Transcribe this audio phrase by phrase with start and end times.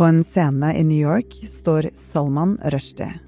[0.00, 3.20] På en scene i New York står Salman Rushdie.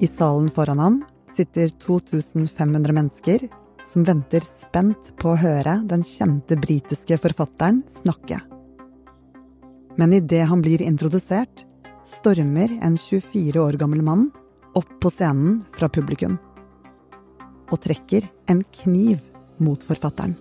[0.00, 1.00] I salen foran ham
[1.36, 3.48] sitter 2500 mennesker
[3.90, 8.38] som venter spent på å høre den kjente britiske forfatteren snakke.
[9.98, 11.66] Men idet han blir introdusert,
[12.06, 14.28] stormer en 24 år gammel mann
[14.78, 16.38] opp på scenen fra publikum.
[17.66, 19.26] Og trekker en kniv
[19.58, 20.38] mot forfatteren.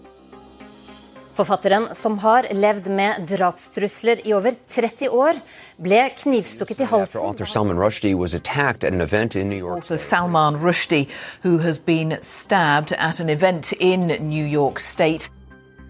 [1.34, 5.40] Forfatteren, som har levd med drapstrusler i over 30 år,
[5.82, 7.24] ble knivstukket i halsen.
[7.26, 9.78] Author Salman Rushdie was attacked at an event in New York.
[9.78, 11.08] Author Salman Rushdie,
[11.42, 15.32] who has been stabbed at an event in New York State.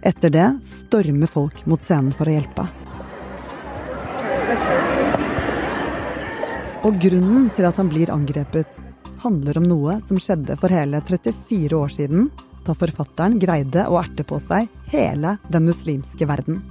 [0.01, 2.67] Etter det stormer folk mot scenen for å hjelpe.
[6.87, 8.79] Og grunnen til at han blir angrepet,
[9.23, 12.31] handler om noe som skjedde for hele 34 år siden,
[12.63, 16.61] da forfatteren greide å erte på seg hele den muslimske verden.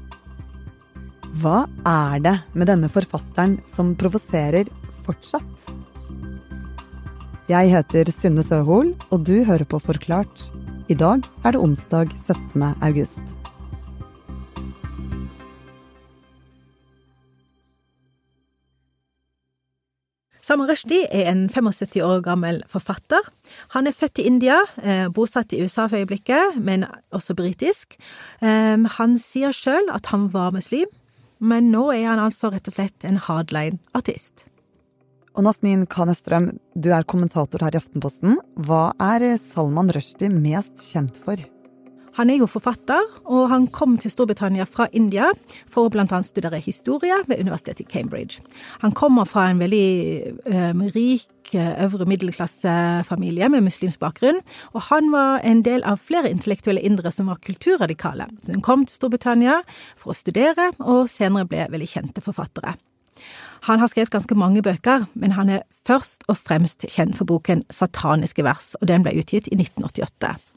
[1.41, 4.68] Hva er det med denne forfatteren som provoserer
[5.07, 5.71] fortsatt?
[7.51, 10.49] Jeg heter Synne Søhol, og du hører på Forklart.
[10.93, 12.62] I dag er det onsdag 17.
[12.84, 13.23] august.
[20.53, 23.25] Salman Rushdie er en 75 år gammel forfatter.
[23.73, 27.97] Han er født i India, eh, bosatt i USA for øyeblikket, men også britisk.
[28.43, 30.93] Eh, han sier sjøl at han var muslim,
[31.41, 34.45] men nå er han altså rett og slett en hardline-artist.
[35.33, 38.37] Og Nasnin Kanestrøm, du er kommentator her i Aftenposten.
[38.61, 41.41] Hva er Salman Rushdie mest kjent for?
[42.18, 45.30] Han er jo forfatter, og han kom til Storbritannia fra India
[45.73, 48.43] for å annet studere historie ved universitetet i Cambridge.
[48.82, 54.40] Han kommer fra en veldig um, rik øvre middelklassefamilie med muslimsk bakgrunn,
[54.73, 58.29] og han var en del av flere intellektuelle indre som var kulturradikale.
[58.43, 59.60] Så hun kom til Storbritannia
[59.96, 62.77] for å studere, og senere ble veldig kjente forfattere.
[63.68, 67.62] Han har skrevet ganske mange bøker, men han er først og fremst kjent for boken
[67.71, 70.52] Sataniske vers, og den ble utgitt i 1988.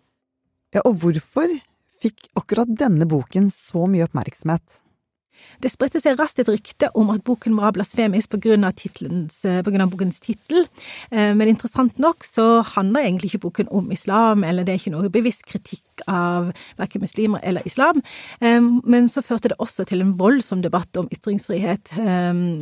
[0.75, 1.51] Ja, og hvorfor
[2.03, 4.81] fikk akkurat denne boken så mye oppmerksomhet?
[5.63, 9.91] Det spredte seg raskt et rykte om at boken var blasfemisk på grunn av, av
[9.91, 10.67] bokens tittel,
[11.11, 15.11] men interessant nok så handler egentlig ikke boken om islam, eller det er ikke noe
[15.13, 18.01] bevisst kritikk av verken muslimer eller islam,
[18.41, 21.95] men så førte det også til en voldsom debatt om ytringsfrihet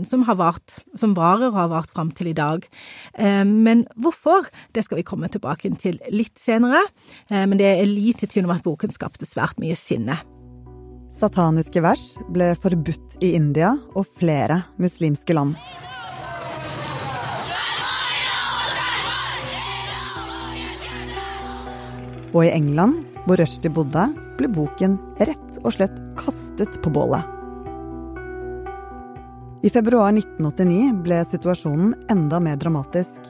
[0.10, 2.68] som har vart, som varer og har vart fram til i dag.
[3.48, 6.84] Men hvorfor, det skal vi komme tilbake til litt senere,
[7.32, 10.22] men det er lite tvil om at boken skapte svært mye sinne.
[11.14, 15.54] Sataniske vers ble forbudt i India og flere muslimske land.
[22.34, 24.08] Og i England, hvor Rushdie bodde,
[24.40, 27.30] ble boken rett og slett kastet på bålet.
[29.64, 33.22] I februar 1989 ble situasjonen enda mer dramatisk.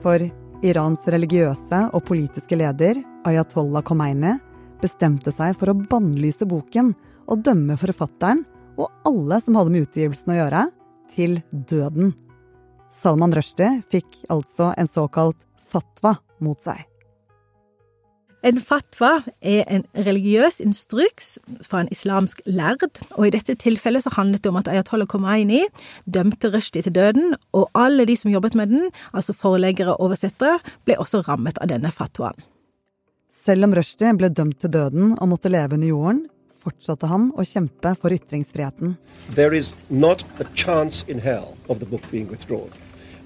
[0.00, 0.22] For
[0.64, 4.38] Irans religiøse og politiske leder, Ayatollah Khomeini,
[4.82, 6.92] bestemte seg for å bannlyse boken
[7.26, 8.44] og dømme forfatteren
[8.76, 10.66] og alle som hadde med utgivelsen å gjøre,
[11.12, 11.38] til
[11.70, 12.12] døden.
[12.96, 16.82] Salman Rushdie fikk altså en såkalt fatwa mot seg.
[18.46, 21.32] En fatwa er en religiøs instruks
[21.66, 25.64] fra en islamsk lærd, og i dette tilfellet så handlet det om at Ayatollah Khomeini
[26.04, 30.60] dømte Rushdie til døden, og alle de som jobbet med den, altså forleggere og oversettere,
[30.86, 32.38] ble også rammet av denne fatwaen.
[33.46, 36.24] Selv om Rushdie ble dømt til døden og måtte leve under jorden,
[36.58, 38.96] fortsatte han å kjempe for ytringsfriheten.
[39.36, 42.72] There is not a chance in hell of the book being withdrawn.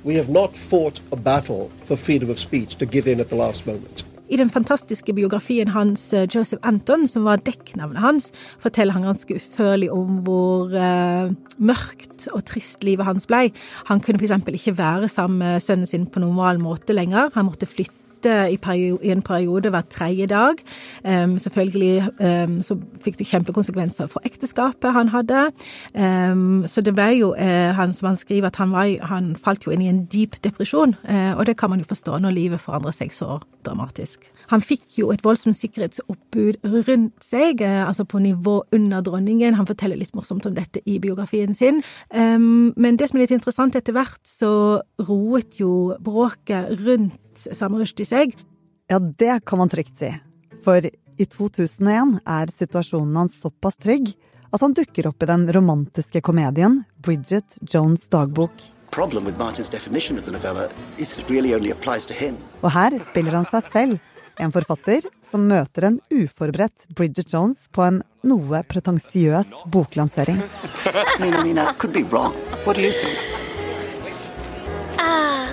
[0.04, 1.40] We have not fought a
[1.86, 4.04] for freedom of speech to give in at the last moment.
[4.28, 8.30] I den fantastiske biografien hans, Joseph Anton, som var dekknavnet hans,
[8.60, 13.48] forteller han ganske utførlig om hvor uh, mørkt og trist livet hans ble.
[13.88, 14.36] Han kunne f.eks.
[14.52, 17.32] ikke være sammen med sønnen sin på normal måte lenger.
[17.34, 18.58] Han måtte flytte i,
[19.02, 20.60] i, en periode hver tredje dag.
[21.04, 25.50] Um, selvfølgelig um, så fikk det kjempekonsekvenser for ekteskapet han hadde.
[25.94, 29.66] Um, så det ble jo uh, han som han skriver at han, var, han falt
[29.66, 32.60] jo inn i en dyp depresjon, uh, og det kan man jo forstå når livet
[32.60, 34.30] forandrer seg så dramatisk.
[34.50, 39.56] Han fikk jo et voldsomt sikkerhetsoppbud rundt seg, uh, altså på nivå under dronningen.
[39.58, 41.82] Han forteller litt morsomt om dette i biografien sin.
[42.10, 48.08] men det som er litt interessant, etter hvert så roet jo bråket rundt Salman Rushdie
[48.08, 48.34] seg.
[48.90, 50.10] Ja, det kan man trygt si.
[50.64, 54.12] For i 2001 er situasjonen hans såpass trygg
[54.50, 58.54] at han dukker opp i den romantiske komedien Bridget Jones' dagbok.
[58.90, 59.22] Really
[62.62, 67.82] Og her spiller han seg selv En forfatter som møter en uforberedt Bridget Jones på
[67.84, 70.40] en noe pretensiøs boklansering.
[71.20, 72.36] Mina, Mina, could be wrong.
[72.64, 73.18] What do you think?
[74.98, 75.48] Ah,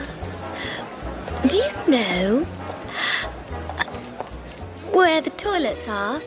[1.47, 2.45] do you know
[4.94, 6.21] where the toilets are?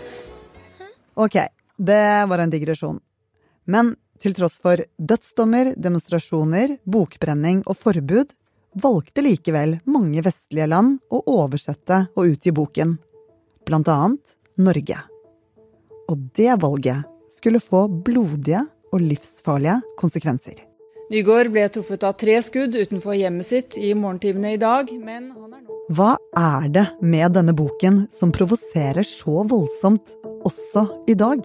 [1.14, 1.36] Ok,
[1.76, 3.00] det var en digresjon.
[3.64, 8.32] Men til tross for dødsdommer, demonstrasjoner, bokbrenning og forbud,
[8.78, 12.96] valgte likevel mange vestlige land å oversette og utgi boken.
[13.66, 14.98] Blant annet Norge.
[16.10, 17.06] Og det valget
[17.36, 20.58] skulle få blodige og livsfarlige konsekvenser.
[21.10, 25.56] Nygaard ble truffet av tre skudd utenfor hjemmet sitt i morgentimene i dag, men han
[25.56, 30.14] er nå Hva er det med denne boken som provoserer så voldsomt
[30.46, 31.42] også i dag?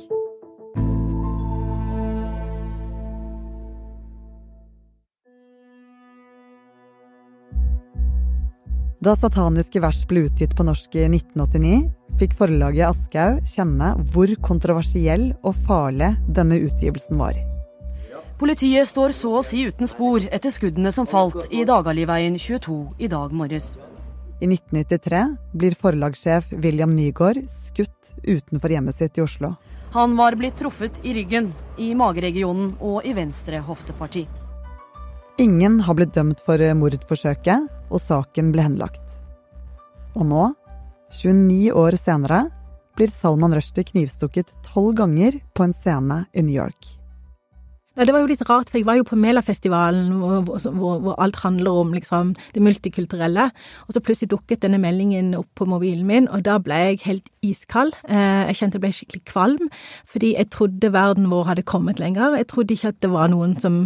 [9.06, 15.28] Da sataniske vers ble utgitt på norsk i 1989, fikk forlaget Aschehoug kjenne hvor kontroversiell
[15.46, 17.38] og farlig denne utgivelsen var.
[18.40, 23.10] Politiet står så å si uten spor etter skuddene som falt i Dagaliveien 22 i
[23.12, 23.76] dag morges.
[24.42, 25.22] I 1993
[25.54, 29.54] blir forlagssjef William Nygaard skutt utenfor hjemmet sitt i Oslo.
[29.94, 34.26] Han var blitt truffet i ryggen, i mageregionen og i venstre hofteparti.
[35.36, 39.18] Ingen har blitt dømt for mordforsøket, og saken ble henlagt.
[40.16, 40.44] Og nå,
[41.12, 42.46] 29 år senere,
[42.96, 46.88] blir Salman Rushdie knivstukket tolv ganger på en scene i New York.
[47.96, 51.20] Ja, det var jo litt rart, for jeg var jo på Melafestivalen, hvor, hvor, hvor
[51.20, 53.50] alt handler om liksom, det multikulturelle.
[53.88, 57.28] Og så plutselig dukket denne meldingen opp på mobilen min, og da ble jeg helt
[57.44, 57.92] iskald.
[58.08, 59.70] Eh, jeg kjente jeg ble skikkelig kvalm,
[60.08, 62.40] fordi jeg trodde verden vår hadde kommet lenger.
[62.40, 63.80] Jeg trodde ikke at det var noen som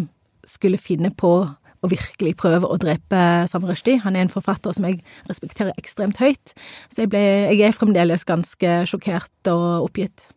[0.49, 1.33] skulle finne på
[1.79, 3.19] å virkelig prøve å drepe
[3.51, 4.01] Sam Rushdie.
[4.03, 4.99] Han er en forfatter som jeg
[5.29, 6.53] respekterer ekstremt høyt,
[6.91, 7.23] så jeg, ble,
[7.53, 10.27] jeg er fremdeles ganske sjokkert og oppgitt.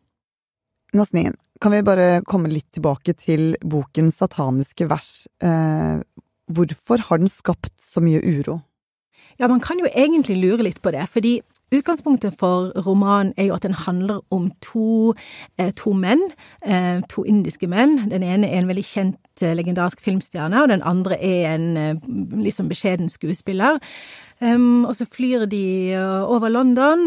[0.95, 5.25] Nasnin, kan vi bare komme litt tilbake til boken Sataniske vers?
[5.43, 6.03] Eh,
[6.53, 8.61] hvorfor har den skapt så mye uro?
[9.41, 11.39] Ja, man kan jo egentlig lure litt på det, fordi
[11.73, 15.15] Utgangspunktet for romanen er jo at den handler om to,
[15.59, 16.21] eh, to menn,
[16.67, 18.11] eh, to indiske menn.
[18.11, 22.01] Den ene er en veldig kjent eh, legendarisk filmstjerne, og den andre er en
[22.43, 23.81] litt sånn beskjeden skuespiller.
[24.43, 25.95] Og så flyr de
[26.27, 27.05] over London,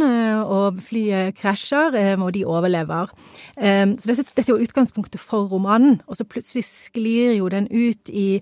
[0.48, 3.12] og flyet krasjer, og de overlever.
[3.60, 8.08] Så dette, dette, er jo utgangspunktet for romanen, og så plutselig sklir jo den ut
[8.08, 8.40] i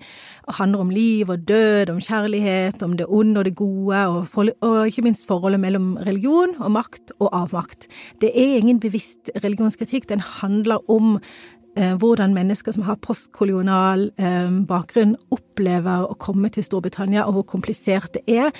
[0.48, 4.28] og handler om liv og død, om kjærlighet, om det onde og det gode, og,
[4.28, 7.88] for, og ikke minst forholdet mellom religion og makt og avmakt.
[8.22, 14.50] Det er ingen bevisst religionskritikk, den handler om eh, hvordan mennesker som har postkolonial eh,
[14.70, 18.52] bakgrunn, opplever å komme til Storbritannia, og hvor komplisert det er.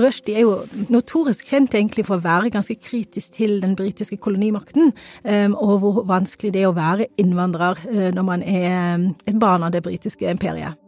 [0.00, 4.94] Rushdie er jo notorisk kjent egentlig for å være ganske kritisk til den britiske kolonimakten,
[5.24, 9.40] eh, og hvor vanskelig det er å være innvandrer eh, når man er eh, et
[9.40, 10.78] barn av det britiske imperiet.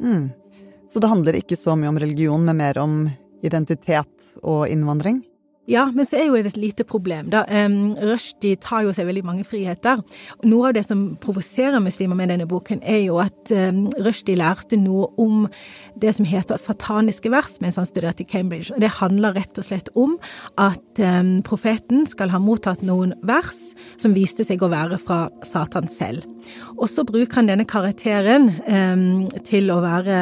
[0.00, 0.28] Mm.
[0.88, 3.00] Så det handler ikke så mye om religion, men mer om
[3.44, 5.22] identitet og innvandring?
[5.68, 7.42] Ja, men så er jo det et lite problem, da.
[8.00, 10.00] Rushdie tar jo seg veldig mange friheter.
[10.48, 13.52] Noe av det som provoserer muslimer med denne boken, er jo at
[14.00, 15.44] Rushdie lærte noe om
[16.00, 18.72] det som heter sataniske vers mens han studerte i Cambridge.
[18.80, 20.16] Det handler rett og slett om
[20.56, 21.02] at
[21.44, 23.60] profeten skal ha mottatt noen vers
[24.00, 26.24] som viste seg å være fra Satan selv.
[26.78, 28.50] Og så bruker han denne karakteren
[29.46, 30.18] til å være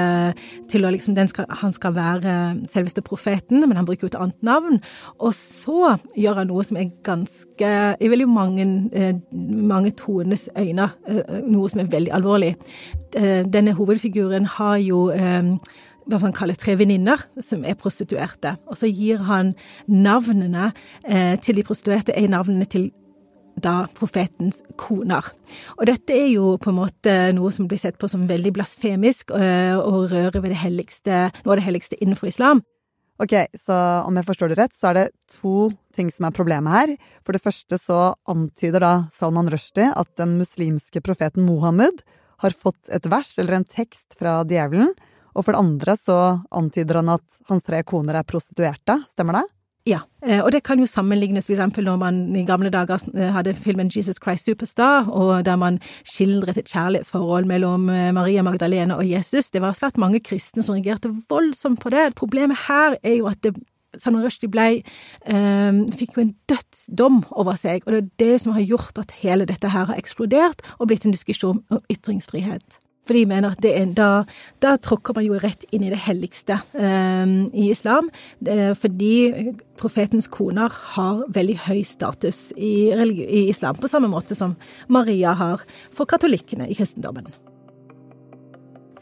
[0.70, 2.34] til å liksom, skal, Han skal være
[2.72, 4.80] selveste profeten, men han bruker jo et annet navn.
[5.18, 10.90] og så gjør han noe som er ganske I veldig mange, eh, mange tones øyne,
[11.08, 12.54] eh, noe som er veldig alvorlig.
[13.14, 15.10] Eh, denne hovedfiguren har jo
[16.06, 18.56] hva man kaller tre venninner som er prostituerte.
[18.68, 19.54] Og så gir han
[19.88, 20.72] navnene
[21.42, 22.92] til de prostituerte, er navnene til
[23.56, 25.24] da profetens koner.
[25.78, 29.32] Og dette er jo på en måte noe som blir sett på som veldig blasfemisk
[29.32, 32.62] og rører ved det helligste, noe av det helligste innenfor islam.
[33.16, 35.06] Ok, så om jeg forstår det rett, så er det
[35.38, 36.94] to ting som er problemet her.
[37.24, 42.04] For det første så antyder da Salman Rushdie at den muslimske profeten Mohammed
[42.44, 44.92] har fått et vers eller en tekst fra djevelen.
[45.32, 46.18] Og for det andre så
[46.52, 49.00] antyder han at hans tre koner er prostituerte.
[49.12, 49.46] Stemmer det?
[49.86, 51.76] Ja, eh, og det kan jo sammenlignes f.eks.
[51.78, 56.58] når man i gamle dager eh, hadde filmen Jesus Christ Superstar, og der man skildret
[56.58, 59.50] et kjærlighetsforhold mellom eh, Maria Magdalena og Jesus.
[59.50, 62.16] Det var svært mange kristne som reagerte voldsomt på det.
[62.18, 63.54] Problemet her er jo at det
[63.96, 64.82] Salman Rushdie ble,
[65.24, 69.14] eh, fikk jo en dødsdom over seg, og det er det som har gjort at
[69.22, 72.80] hele dette her har eksplodert og blitt en diskusjon om ytringsfrihet.
[73.06, 74.10] For de mener at er, da,
[74.62, 78.10] da, tråkker man jo rett inn i det helligste eh, i islam.
[78.80, 84.56] fordi profetens koner har veldig høy status i, i islam, på samme måte som
[84.88, 87.28] Maria har for katolikkene i kristendommen.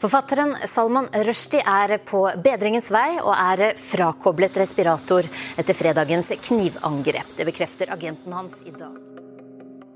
[0.01, 5.25] Forfatteren Salman Rushdie er på bedringens vei og er frakoblet respirator
[5.57, 7.37] etter fredagens knivangrep.
[7.37, 9.24] Det bekrefter agenten hans i dag.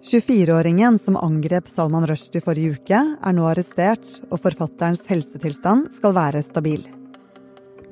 [0.03, 6.43] 24-åringen som angrep Salman Rushdie forrige uke, er nå arrestert, og forfatterens helsetilstand skal være
[6.45, 6.85] stabil.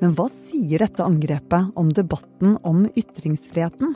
[0.00, 3.92] Men hva sier dette angrepet om debatten om ytringsfriheten?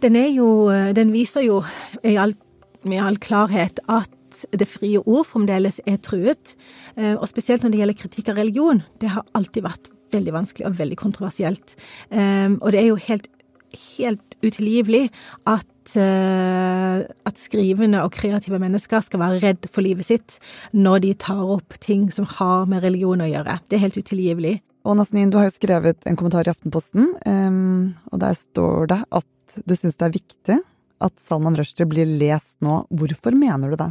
[0.00, 0.48] Den, jo,
[0.96, 1.60] den viser jo
[2.02, 2.34] all,
[2.82, 6.54] med all klarhet at det frie ord fremdeles er truet.
[6.96, 8.82] Eh, og spesielt når det gjelder kritikk av religion.
[9.02, 11.76] Det har alltid vært veldig vanskelig og veldig kontroversielt.
[12.10, 13.28] Eh, og det er jo helt,
[13.74, 15.08] helt utilgivelig
[15.48, 20.36] at Eh, at skrivende og kreative mennesker skal være redd for livet sitt
[20.76, 23.58] når de tar opp ting som har med religion å gjøre.
[23.66, 24.54] Det er helt utilgivelig.
[24.86, 29.00] Og Nasnin, du har jo skrevet en kommentar i Aftenposten, um, og der står det
[29.18, 30.58] at du syns det er viktig
[31.00, 32.82] at Salman Rushdie blir lest nå.
[32.88, 33.90] Hvorfor mener du det?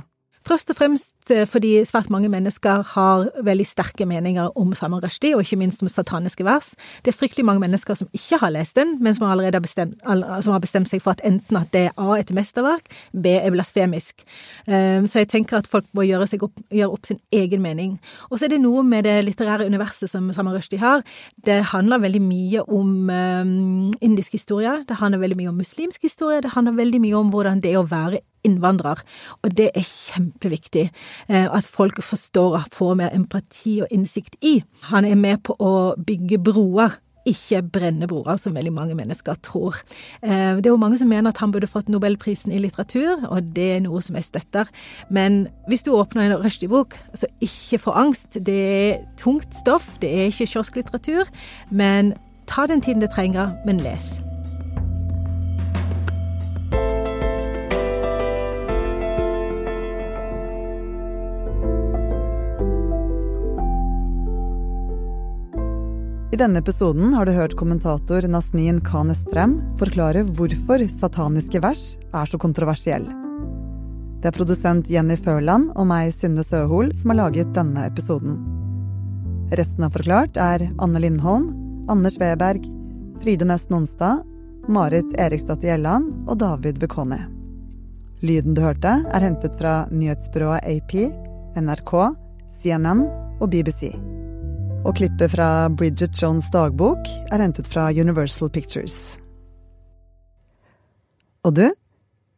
[0.49, 5.35] Først og fremst eh, fordi svært mange mennesker har veldig sterke meninger om Salman Rushdie,
[5.37, 6.71] og ikke minst om sataniske vers.
[7.05, 9.99] Det er fryktelig mange mennesker som ikke har lest den, men som allerede har bestemt,
[10.01, 13.53] som har bestemt seg for at enten at det er A et mesterverk, B er
[13.53, 14.25] blasfemisk.
[14.65, 17.99] Ehm, så jeg tenker at folk må gjøre, opp, gjøre opp sin egen mening.
[18.31, 21.05] Og så er det noe med det litterære universet som Salman Rushdie har.
[21.45, 26.41] Det handler veldig mye om um, indisk historie, det handler veldig mye om muslimsk historie,
[26.41, 29.03] det handler veldig mye om hvordan det er å være innvandrer.
[29.43, 34.59] Og det er kjempeviktig eh, at folk forstår og får mer empati og innsikt i.
[34.93, 39.77] Han er med på å bygge broer ikke brenne broer, som veldig mange mennesker tror.
[40.21, 43.51] Eh, det er jo mange som mener at han burde fått nobelprisen i litteratur, og
[43.55, 44.71] det er noe som jeg støtter.
[45.09, 48.39] Men hvis du åpner en Rushdie-bok, så ikke få angst.
[48.45, 51.29] Det er tungt stoff, det er ikke kiosklitteratur.
[51.69, 52.15] Men
[52.47, 54.17] ta den tiden det trenger, men les.
[66.29, 72.29] I denne episoden har du hørt kommentator Nasnin Khan Estrem forklare hvorfor sataniske vers er
[72.29, 73.07] så kontroversiell.
[74.21, 78.35] Det er produsent Jenny Førland og meg, Synne Søhol, som har laget denne episoden.
[79.57, 81.49] Resten av Forklart er Anne Lindholm,
[81.89, 82.61] Anders Weberg,
[83.23, 84.21] Fride Næss Nonstad,
[84.69, 87.23] Marit Eriksdatter Gjelland og David Vekoni.
[88.21, 90.93] Lyden du hørte, er hentet fra nyhetsbyrået AP,
[91.57, 91.97] NRK,
[92.61, 93.07] CNN
[93.39, 93.95] og BBC.
[94.87, 99.19] Og klippet fra Bridget Jones' dagbok er hentet fra Universal Pictures.
[101.43, 101.65] Og du,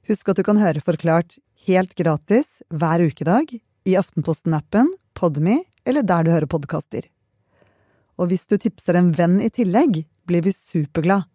[0.10, 3.54] husk at du kan høre Forklart helt gratis hver ukedag
[3.86, 7.06] i Aftenposten-appen, Podme eller der du hører podkaster.
[8.18, 11.31] Og hvis du tipser en venn i tillegg, blir vi superglad.